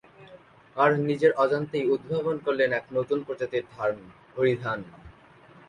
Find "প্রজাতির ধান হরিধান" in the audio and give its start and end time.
3.23-4.79